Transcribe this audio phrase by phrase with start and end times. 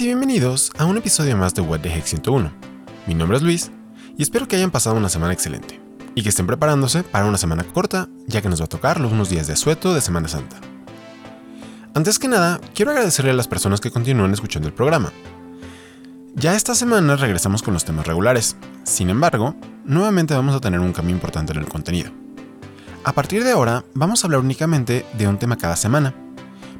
[0.00, 2.50] Y bienvenidos a un episodio más de What the Heck 101.
[3.06, 3.70] Mi nombre es Luis
[4.18, 5.80] y espero que hayan pasado una semana excelente
[6.16, 9.12] y que estén preparándose para una semana corta, ya que nos va a tocar los
[9.12, 10.56] unos días de asueto de Semana Santa.
[11.94, 15.12] Antes que nada, quiero agradecerle a las personas que continúan escuchando el programa.
[16.34, 19.54] Ya esta semana regresamos con los temas regulares, sin embargo,
[19.84, 22.10] nuevamente vamos a tener un cambio importante en el contenido.
[23.04, 26.14] A partir de ahora, vamos a hablar únicamente de un tema cada semana,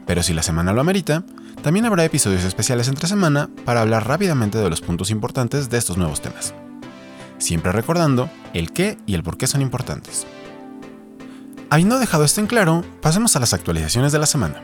[0.04, 1.24] pero si la semana lo amerita,
[1.64, 5.96] también habrá episodios especiales entre semana para hablar rápidamente de los puntos importantes de estos
[5.96, 6.52] nuevos temas.
[7.38, 10.26] Siempre recordando el qué y el por qué son importantes.
[11.70, 14.62] Habiendo dejado esto en claro, pasemos a las actualizaciones de la semana.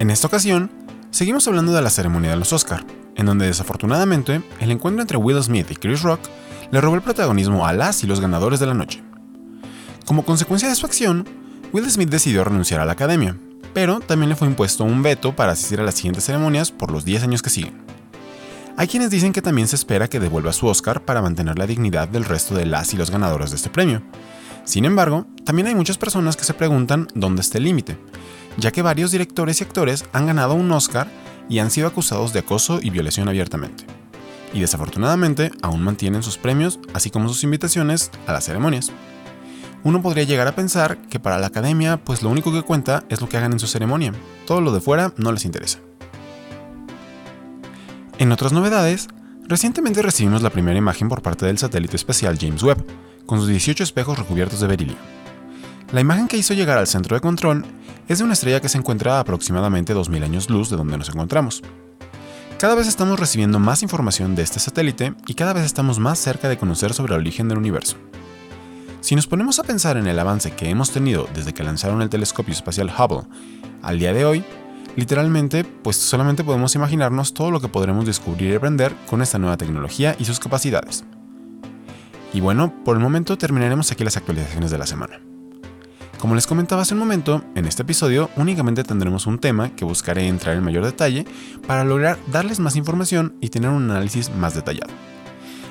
[0.00, 0.72] En esta ocasión,
[1.12, 2.84] seguimos hablando de la ceremonia de los Oscar,
[3.14, 6.18] en donde desafortunadamente el encuentro entre Will Smith y Chris Rock
[6.72, 9.04] le robó el protagonismo a las y los ganadores de la noche.
[10.04, 11.28] Como consecuencia de su acción,
[11.72, 13.36] Will Smith decidió renunciar a la academia,
[13.72, 17.04] pero también le fue impuesto un veto para asistir a las siguientes ceremonias por los
[17.04, 17.78] 10 años que siguen.
[18.76, 22.08] Hay quienes dicen que también se espera que devuelva su Oscar para mantener la dignidad
[22.08, 24.02] del resto de las y los ganadores de este premio.
[24.64, 27.98] Sin embargo, también hay muchas personas que se preguntan dónde está el límite,
[28.56, 31.08] ya que varios directores y actores han ganado un Oscar
[31.48, 33.84] y han sido acusados de acoso y violación abiertamente.
[34.52, 38.92] Y desafortunadamente aún mantienen sus premios, así como sus invitaciones a las ceremonias
[39.82, 43.20] uno podría llegar a pensar que para la academia pues lo único que cuenta es
[43.20, 44.12] lo que hagan en su ceremonia,
[44.46, 45.78] todo lo de fuera no les interesa.
[48.18, 49.08] En otras novedades,
[49.48, 52.84] recientemente recibimos la primera imagen por parte del satélite espacial James Webb,
[53.24, 54.96] con sus 18 espejos recubiertos de berilio.
[55.92, 57.64] La imagen que hizo llegar al centro de control
[58.08, 61.08] es de una estrella que se encuentra a aproximadamente 2000 años luz de donde nos
[61.08, 61.62] encontramos.
[62.58, 66.48] Cada vez estamos recibiendo más información de este satélite y cada vez estamos más cerca
[66.48, 67.96] de conocer sobre el origen del universo.
[69.00, 72.10] Si nos ponemos a pensar en el avance que hemos tenido desde que lanzaron el
[72.10, 73.26] telescopio espacial Hubble
[73.82, 74.44] al día de hoy,
[74.94, 79.56] literalmente pues solamente podemos imaginarnos todo lo que podremos descubrir y aprender con esta nueva
[79.56, 81.04] tecnología y sus capacidades.
[82.34, 85.20] Y bueno, por el momento terminaremos aquí las actualizaciones de la semana.
[86.18, 90.28] Como les comentaba hace un momento, en este episodio únicamente tendremos un tema que buscaré
[90.28, 91.24] entrar en mayor detalle
[91.66, 94.92] para lograr darles más información y tener un análisis más detallado.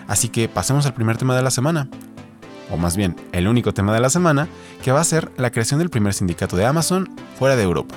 [0.07, 1.87] Así que pasemos al primer tema de la semana,
[2.69, 4.47] o más bien el único tema de la semana,
[4.83, 7.95] que va a ser la creación del primer sindicato de Amazon fuera de Europa.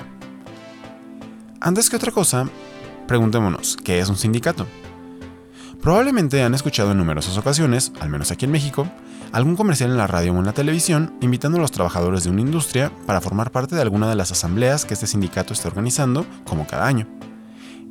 [1.59, 2.47] Antes que otra cosa,
[3.07, 4.67] preguntémonos, ¿qué es un sindicato?
[5.81, 8.87] Probablemente han escuchado en numerosas ocasiones, al menos aquí en México,
[9.33, 12.41] algún comercial en la radio o en la televisión invitando a los trabajadores de una
[12.41, 16.67] industria para formar parte de alguna de las asambleas que este sindicato está organizando, como
[16.67, 17.07] cada año.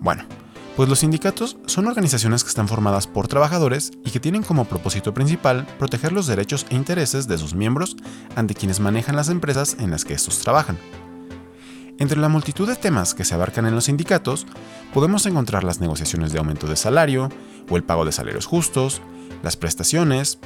[0.00, 0.24] Bueno,
[0.76, 5.12] pues los sindicatos son organizaciones que están formadas por trabajadores y que tienen como propósito
[5.12, 7.96] principal proteger los derechos e intereses de sus miembros
[8.36, 10.78] ante quienes manejan las empresas en las que estos trabajan.
[11.98, 14.46] Entre la multitud de temas que se abarcan en los sindicatos,
[14.94, 17.28] podemos encontrar las negociaciones de aumento de salario,
[17.68, 19.02] o el pago de salarios justos,
[19.42, 20.38] las prestaciones,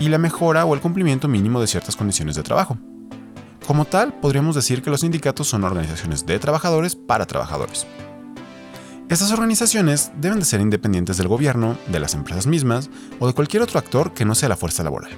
[0.00, 2.76] y la mejora o el cumplimiento mínimo de ciertas condiciones de trabajo.
[3.66, 7.86] Como tal, podríamos decir que los sindicatos son organizaciones de trabajadores para trabajadores.
[9.08, 13.62] Estas organizaciones deben de ser independientes del gobierno, de las empresas mismas o de cualquier
[13.62, 15.10] otro actor que no sea la fuerza laboral.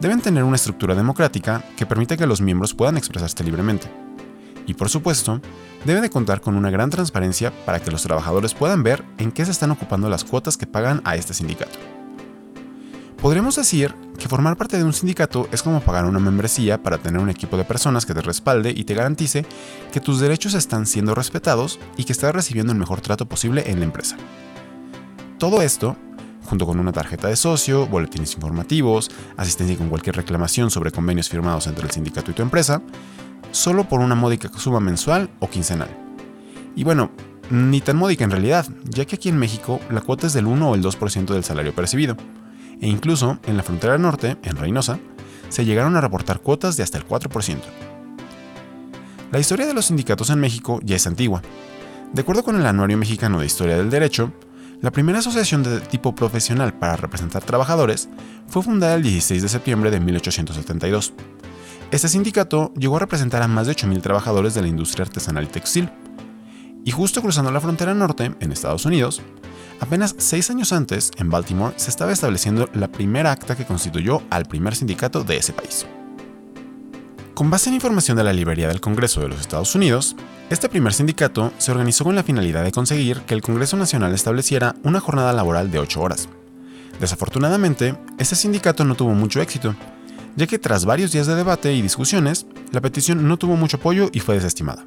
[0.00, 3.86] Deben tener una estructura democrática que permita que los miembros puedan expresarse libremente.
[4.66, 5.40] Y por supuesto,
[5.84, 9.44] deben de contar con una gran transparencia para que los trabajadores puedan ver en qué
[9.44, 11.78] se están ocupando las cuotas que pagan a este sindicato.
[13.22, 17.20] Podríamos decir que formar parte de un sindicato es como pagar una membresía para tener
[17.20, 19.44] un equipo de personas que te respalde y te garantice
[19.92, 23.80] que tus derechos están siendo respetados y que estás recibiendo el mejor trato posible en
[23.80, 24.16] la empresa.
[25.38, 25.98] Todo esto,
[26.46, 31.66] junto con una tarjeta de socio, boletines informativos, asistencia con cualquier reclamación sobre convenios firmados
[31.66, 32.80] entre el sindicato y tu empresa,
[33.50, 35.90] solo por una módica suma mensual o quincenal.
[36.74, 37.10] Y bueno,
[37.50, 40.70] ni tan módica en realidad, ya que aquí en México la cuota es del 1
[40.70, 42.16] o el 2% del salario percibido
[42.80, 44.98] e incluso en la frontera norte, en Reynosa,
[45.48, 47.58] se llegaron a reportar cuotas de hasta el 4%.
[49.32, 51.42] La historia de los sindicatos en México ya es antigua.
[52.12, 54.32] De acuerdo con el Anuario Mexicano de Historia del Derecho,
[54.80, 58.08] la primera asociación de tipo profesional para representar trabajadores
[58.48, 61.12] fue fundada el 16 de septiembre de 1872.
[61.90, 65.48] Este sindicato llegó a representar a más de 8.000 trabajadores de la industria artesanal y
[65.48, 65.90] textil.
[66.84, 69.20] Y justo cruzando la frontera norte, en Estados Unidos,
[69.80, 74.44] Apenas seis años antes, en Baltimore, se estaba estableciendo la primera acta que constituyó al
[74.44, 75.86] primer sindicato de ese país.
[77.34, 80.14] Con base en información de la Librería del Congreso de los Estados Unidos,
[80.50, 84.74] este primer sindicato se organizó con la finalidad de conseguir que el Congreso Nacional estableciera
[84.82, 86.28] una jornada laboral de 8 horas.
[87.00, 89.74] Desafortunadamente, este sindicato no tuvo mucho éxito,
[90.36, 94.10] ya que tras varios días de debate y discusiones, la petición no tuvo mucho apoyo
[94.12, 94.84] y fue desestimada.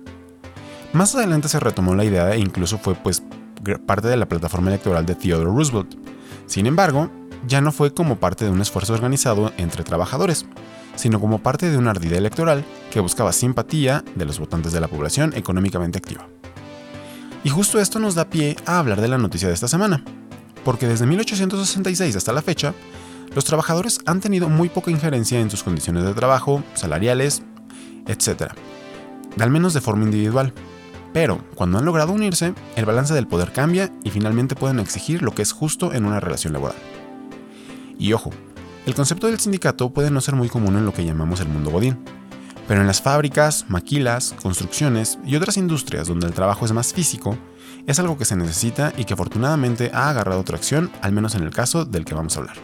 [0.93, 3.23] Más adelante se retomó la idea e incluso fue pues
[3.85, 5.95] parte de la plataforma electoral de Theodore Roosevelt.
[6.45, 7.09] Sin embargo,
[7.47, 10.45] ya no fue como parte de un esfuerzo organizado entre trabajadores,
[10.95, 14.87] sino como parte de una ardida electoral que buscaba simpatía de los votantes de la
[14.87, 16.27] población económicamente activa.
[17.43, 20.03] Y justo esto nos da pie a hablar de la noticia de esta semana,
[20.63, 22.73] porque desde 1866 hasta la fecha,
[23.35, 27.41] los trabajadores han tenido muy poca injerencia en sus condiciones de trabajo, salariales,
[28.07, 28.53] etc.,
[29.39, 30.53] al menos de forma individual.
[31.13, 35.33] Pero cuando han logrado unirse, el balance del poder cambia y finalmente pueden exigir lo
[35.33, 36.75] que es justo en una relación laboral.
[37.99, 38.31] Y ojo,
[38.85, 41.69] el concepto del sindicato puede no ser muy común en lo que llamamos el mundo
[41.69, 41.99] godín,
[42.67, 47.37] pero en las fábricas, maquilas, construcciones y otras industrias donde el trabajo es más físico,
[47.85, 51.51] es algo que se necesita y que afortunadamente ha agarrado tracción, al menos en el
[51.51, 52.55] caso del que vamos a hablar.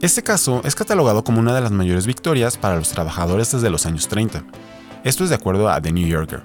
[0.00, 3.84] Este caso es catalogado como una de las mayores victorias para los trabajadores desde los
[3.84, 4.44] años 30.
[5.04, 6.42] Esto es de acuerdo a The New Yorker.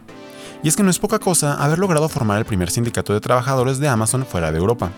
[0.63, 3.80] Y es que no es poca cosa haber logrado formar el primer sindicato de trabajadores
[3.80, 4.92] de Amazon fuera de Europa,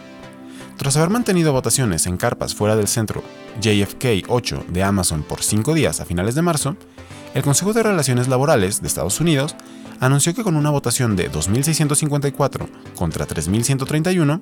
[0.78, 3.24] tras haber mantenido votaciones en carpas fuera del centro
[3.62, 6.78] JFK 8 de Amazon por cinco días a finales de marzo,
[7.34, 9.56] el Consejo de Relaciones Laborales de Estados Unidos
[10.00, 14.42] anunció que con una votación de 2.654 contra 3.131,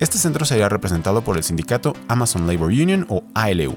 [0.00, 3.76] este centro sería representado por el sindicato Amazon Labor Union o ALU.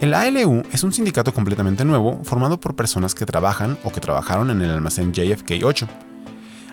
[0.00, 4.50] El ALU es un sindicato completamente nuevo formado por personas que trabajan o que trabajaron
[4.50, 5.88] en el almacén JFK 8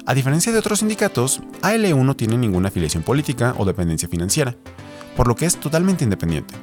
[0.07, 4.55] a diferencia de otros sindicatos, ALU no tiene ninguna afiliación política o dependencia financiera,
[5.17, 6.53] por lo que es totalmente independiente.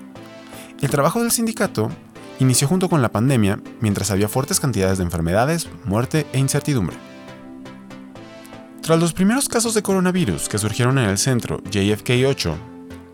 [0.80, 1.90] El trabajo del sindicato
[2.38, 6.96] inició junto con la pandemia mientras había fuertes cantidades de enfermedades, muerte e incertidumbre.
[8.80, 12.54] Tras los primeros casos de coronavirus que surgieron en el centro JFK-8,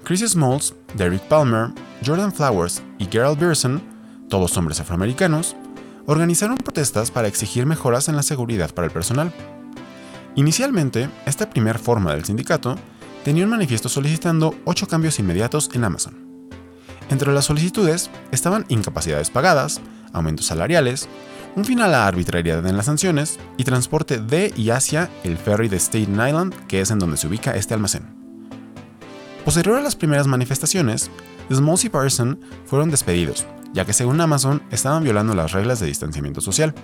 [0.04, 1.70] Chris Smalls, Derek Palmer,
[2.04, 3.82] Jordan Flowers y Gerald Beerson,
[4.28, 5.56] todos hombres afroamericanos,
[6.06, 9.32] organizaron protestas para exigir mejoras en la seguridad para el personal.
[10.36, 12.76] Inicialmente, esta primera forma del sindicato
[13.24, 16.16] tenía un manifiesto solicitando ocho cambios inmediatos en Amazon.
[17.10, 19.80] Entre las solicitudes estaban incapacidades pagadas,
[20.12, 21.08] aumentos salariales,
[21.56, 25.68] un final a la arbitrariedad en las sanciones y transporte de y hacia el ferry
[25.68, 28.04] de Staten Island, que es en donde se ubica este almacén.
[29.44, 31.10] Posterior a las primeras manifestaciones,
[31.52, 36.40] Smalls y Parson fueron despedidos, ya que según Amazon estaban violando las reglas de distanciamiento
[36.40, 36.74] social.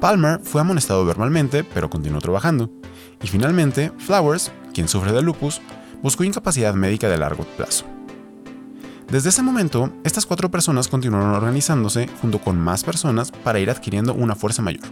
[0.00, 2.70] Palmer fue amonestado verbalmente, pero continuó trabajando.
[3.22, 5.60] Y finalmente, Flowers, quien sufre de lupus,
[6.02, 7.84] buscó incapacidad médica de largo plazo.
[9.10, 14.14] Desde ese momento, estas cuatro personas continuaron organizándose junto con más personas para ir adquiriendo
[14.14, 14.86] una fuerza mayor.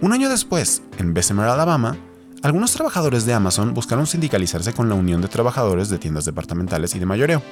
[0.00, 1.96] Un año después, en Bessemer, Alabama,
[2.44, 6.98] algunos trabajadores de Amazon buscaron sindicalizarse con la Unión de Trabajadores de Tiendas Departamentales y
[6.98, 7.42] de Mayoreo,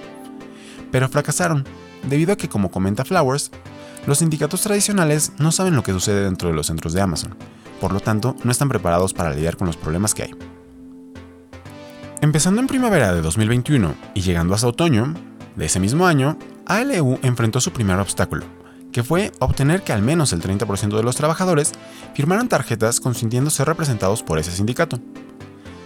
[0.90, 1.64] pero fracasaron,
[2.06, 3.50] debido a que, como comenta Flowers,
[4.06, 7.34] los sindicatos tradicionales no saben lo que sucede dentro de los centros de Amazon,
[7.80, 10.34] por lo tanto no están preparados para lidiar con los problemas que hay.
[12.20, 15.14] Empezando en primavera de 2021 y llegando hasta otoño
[15.56, 16.36] de ese mismo año,
[16.66, 18.44] ALU enfrentó su primer obstáculo,
[18.92, 21.72] que fue obtener que al menos el 30% de los trabajadores
[22.14, 25.00] firmaran tarjetas consintiendo ser representados por ese sindicato.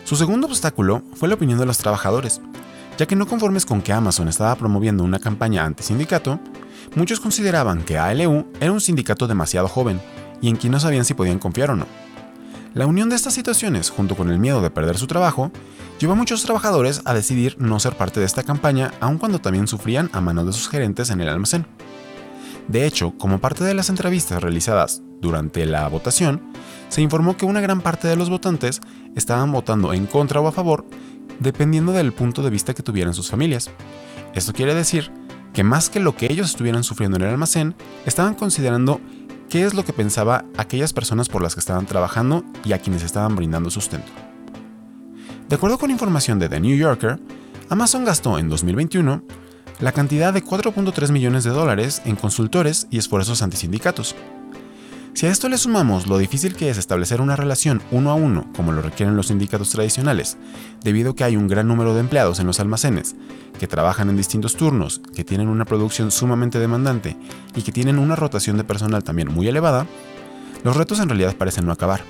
[0.04, 2.40] Su segundo obstáculo fue la opinión de los trabajadores,
[2.98, 6.40] ya que no conformes con que Amazon estaba promoviendo una campaña anti-sindicato,
[6.94, 10.00] Muchos consideraban que ALU era un sindicato demasiado joven
[10.40, 11.86] y en quien no sabían si podían confiar o no.
[12.74, 15.50] La unión de estas situaciones, junto con el miedo de perder su trabajo,
[15.98, 19.66] llevó a muchos trabajadores a decidir no ser parte de esta campaña, aun cuando también
[19.66, 21.66] sufrían a manos de sus gerentes en el almacén.
[22.68, 26.42] De hecho, como parte de las entrevistas realizadas durante la votación,
[26.88, 28.80] se informó que una gran parte de los votantes
[29.14, 30.84] estaban votando en contra o a favor,
[31.38, 33.70] dependiendo del punto de vista que tuvieran sus familias.
[34.34, 35.12] Esto quiere decir
[35.52, 39.00] que más que lo que ellos estuvieran sufriendo en el almacén, estaban considerando
[39.48, 43.02] qué es lo que pensaba aquellas personas por las que estaban trabajando y a quienes
[43.02, 44.10] estaban brindando sustento.
[45.48, 47.20] De acuerdo con información de The New Yorker,
[47.68, 49.22] Amazon gastó en 2021
[49.80, 54.14] la cantidad de 4.3 millones de dólares en consultores y esfuerzos antisindicatos,
[55.16, 58.52] si a esto le sumamos lo difícil que es establecer una relación uno a uno,
[58.54, 60.36] como lo requieren los sindicatos tradicionales,
[60.84, 63.16] debido a que hay un gran número de empleados en los almacenes,
[63.58, 67.16] que trabajan en distintos turnos, que tienen una producción sumamente demandante
[67.54, 69.86] y que tienen una rotación de personal también muy elevada,
[70.64, 72.02] los retos en realidad parecen no acabar.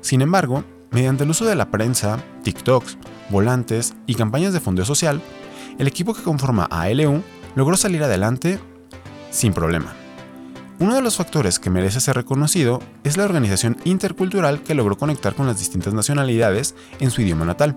[0.00, 2.98] Sin embargo, mediante el uso de la prensa, TikToks,
[3.30, 5.20] volantes y campañas de fondeo social,
[5.78, 6.88] el equipo que conforma a
[7.54, 8.58] logró salir adelante
[9.30, 9.92] sin problema.
[10.78, 15.34] Uno de los factores que merece ser reconocido es la organización intercultural que logró conectar
[15.34, 17.76] con las distintas nacionalidades en su idioma natal,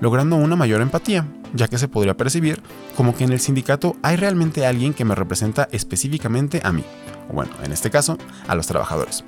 [0.00, 2.62] logrando una mayor empatía, ya que se podría percibir
[2.96, 6.84] como que en el sindicato hay realmente alguien que me representa específicamente a mí,
[7.28, 9.24] o bueno, en este caso, a los trabajadores.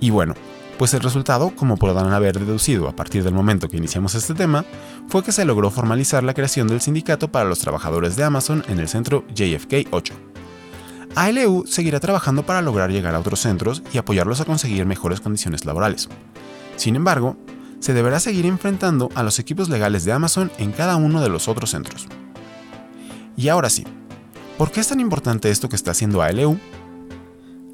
[0.00, 0.34] Y bueno,
[0.78, 4.64] Pues el resultado, como podrán haber deducido a partir del momento que iniciamos este tema,
[5.08, 8.80] fue que se logró formalizar la creación del sindicato para los trabajadores de Amazon en
[8.80, 10.14] el centro JFK 8.
[11.14, 15.66] ALU seguirá trabajando para lograr llegar a otros centros y apoyarlos a conseguir mejores condiciones
[15.66, 16.08] laborales.
[16.76, 17.36] Sin embargo,
[17.80, 21.48] se deberá seguir enfrentando a los equipos legales de Amazon en cada uno de los
[21.48, 22.06] otros centros.
[23.36, 23.84] Y ahora sí,
[24.56, 26.58] ¿por qué es tan importante esto que está haciendo ALU?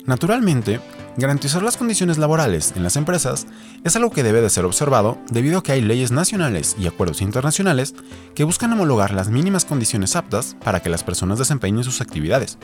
[0.04, 0.80] Naturalmente,
[1.18, 3.48] garantizar las condiciones laborales en las empresas
[3.82, 7.22] es algo que debe de ser observado debido a que hay leyes nacionales y acuerdos
[7.22, 7.96] internacionales
[8.36, 12.56] que buscan homologar las mínimas condiciones aptas para que las personas desempeñen sus actividades.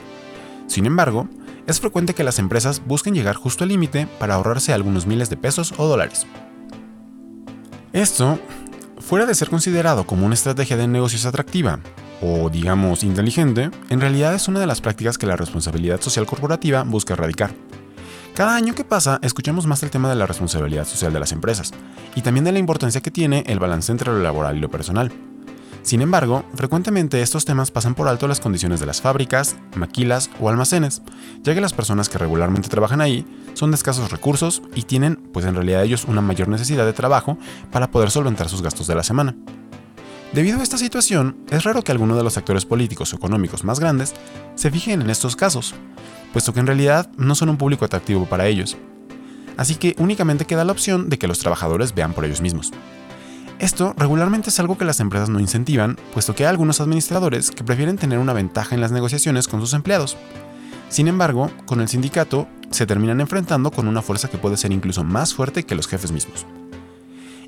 [0.69, 1.29] Sin embargo,
[1.67, 5.37] es frecuente que las empresas busquen llegar justo al límite para ahorrarse algunos miles de
[5.37, 6.25] pesos o dólares.
[7.93, 8.39] Esto,
[9.01, 11.81] fuera de ser considerado como una estrategia de negocios atractiva
[12.23, 16.85] o digamos inteligente, en realidad es una de las prácticas que la responsabilidad social corporativa
[16.85, 17.53] busca erradicar.
[18.35, 21.71] Cada año que pasa escuchamos más el tema de la responsabilidad social de las empresas
[22.17, 25.13] y también de la importancia que tiene el balance entre lo laboral y lo personal.
[25.83, 30.49] Sin embargo, frecuentemente estos temas pasan por alto las condiciones de las fábricas, maquilas o
[30.49, 31.03] almacenes,
[31.43, 35.47] ya que las personas que regularmente trabajan ahí son de escasos recursos y tienen, pues
[35.47, 37.39] en realidad ellos, una mayor necesidad de trabajo
[37.71, 39.37] para poder solventar sus gastos de la semana.
[40.33, 43.79] Debido a esta situación, es raro que alguno de los actores políticos o económicos más
[43.79, 44.13] grandes
[44.57, 45.77] se fijen en estos casos,
[46.35, 48.77] puesto que en realidad no son un público atractivo para ellos.
[49.57, 52.73] Así que únicamente queda la opción de que los trabajadores vean por ellos mismos.
[53.61, 57.63] Esto regularmente es algo que las empresas no incentivan, puesto que hay algunos administradores que
[57.63, 60.17] prefieren tener una ventaja en las negociaciones con sus empleados.
[60.89, 65.05] Sin embargo, con el sindicato se terminan enfrentando con una fuerza que puede ser incluso
[65.05, 66.47] más fuerte que los jefes mismos.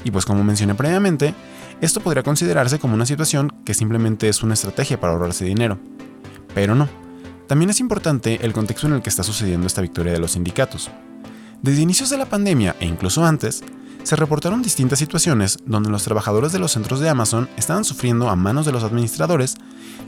[0.05, 1.35] Y pues como mencioné previamente,
[1.81, 5.77] esto podría considerarse como una situación que simplemente es una estrategia para ahorrarse dinero.
[6.55, 7.06] Pero no.
[7.47, 10.91] También es importante el contexto en el que está sucediendo esta victoria de los sindicatos.
[11.63, 13.63] Desde inicios de la pandemia e incluso antes,
[14.03, 18.37] se reportaron distintas situaciones donde los trabajadores de los centros de Amazon estaban sufriendo a
[18.37, 19.57] manos de los administradores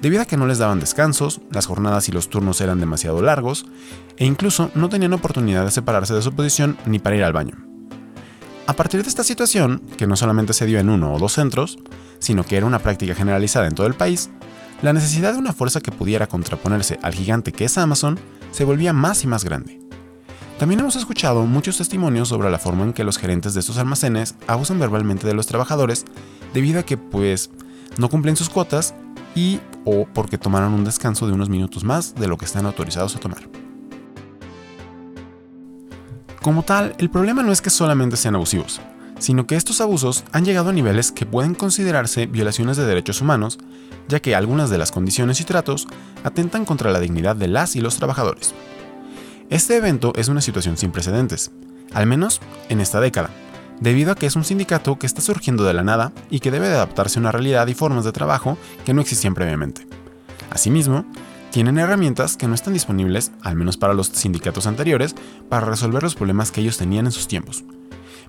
[0.01, 3.67] debido a que no les daban descansos, las jornadas y los turnos eran demasiado largos
[4.17, 7.57] e incluso no tenían oportunidad de separarse de su posición ni para ir al baño.
[8.69, 11.79] A partir de esta situación, que no solamente se dio en uno o dos centros,
[12.19, 14.31] sino que era una práctica generalizada en todo el país,
[14.83, 18.19] la necesidad de una fuerza que pudiera contraponerse al gigante que es Amazon
[18.53, 19.81] se volvía más y más grande.
[20.59, 24.35] También hemos escuchado muchos testimonios sobre la forma en que los gerentes de estos almacenes
[24.47, 26.05] abusan verbalmente de los trabajadores
[26.53, 27.51] debido a que pues
[27.97, 28.95] no cumplen sus cuotas
[29.35, 33.15] y o porque tomaron un descanso de unos minutos más de lo que están autorizados
[33.15, 33.49] a tomar.
[36.43, 38.81] Como tal, el problema no es que solamente sean abusivos,
[39.19, 43.59] sino que estos abusos han llegado a niveles que pueden considerarse violaciones de derechos humanos,
[44.09, 45.87] ya que algunas de las condiciones y tratos
[46.25, 48.55] atentan contra la dignidad de las y los trabajadores.
[49.51, 51.51] Este evento es una situación sin precedentes,
[51.93, 53.31] al menos en esta década,
[53.81, 56.69] debido a que es un sindicato que está surgiendo de la nada y que debe
[56.69, 59.87] de adaptarse a una realidad y formas de trabajo que no existían previamente.
[60.51, 61.05] Asimismo,
[61.51, 65.15] tienen herramientas que no están disponibles, al menos para los sindicatos anteriores,
[65.49, 67.65] para resolver los problemas que ellos tenían en sus tiempos.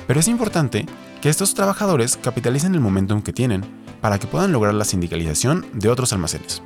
[0.08, 0.86] Pero es importante
[1.22, 3.64] que estos trabajadores capitalicen el momentum que tienen
[4.02, 6.62] para que puedan lograr la sindicalización de otros almacenes.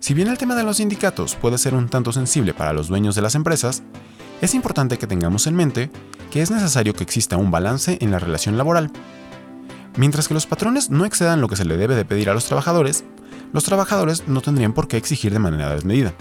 [0.00, 3.14] Si bien el tema de los sindicatos puede ser un tanto sensible para los dueños
[3.14, 3.82] de las empresas,
[4.40, 5.90] es importante que tengamos en mente
[6.30, 8.90] que es necesario que exista un balance en la relación laboral.
[9.96, 12.44] Mientras que los patrones no excedan lo que se le debe de pedir a los
[12.44, 13.04] trabajadores,
[13.52, 16.12] los trabajadores no tendrían por qué exigir de manera desmedida.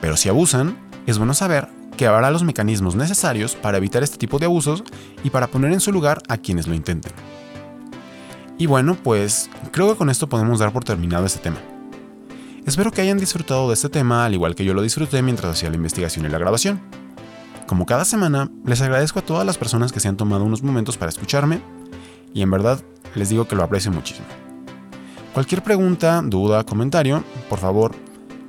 [0.00, 4.38] Pero si abusan, es bueno saber que habrá los mecanismos necesarios para evitar este tipo
[4.38, 4.84] de abusos
[5.22, 7.12] y para poner en su lugar a quienes lo intenten.
[8.58, 11.58] Y bueno, pues creo que con esto podemos dar por terminado este tema.
[12.66, 15.70] Espero que hayan disfrutado de este tema al igual que yo lo disfruté mientras hacía
[15.70, 16.80] la investigación y la grabación.
[17.66, 20.96] Como cada semana, les agradezco a todas las personas que se han tomado unos momentos
[20.96, 21.60] para escucharme
[22.32, 22.80] y en verdad
[23.14, 24.26] les digo que lo aprecio muchísimo.
[25.32, 27.94] Cualquier pregunta, duda, comentario, por favor,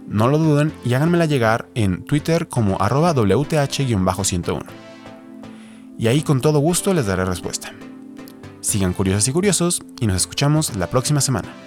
[0.08, 4.64] no lo duden y háganmela llegar en Twitter como arroba WTH-101.
[5.98, 7.74] Y ahí con todo gusto les daré respuesta.
[8.62, 11.65] Sigan curiosos y curiosos y nos escuchamos la próxima semana.